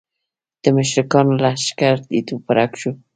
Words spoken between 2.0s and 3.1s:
تیت و پرک شو.